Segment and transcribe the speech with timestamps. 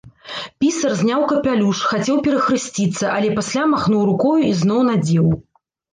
[0.61, 5.27] Пісар зняў капялюш, хацеў перахрысціцца, але пасля махнуў рукою і зноў надзеў.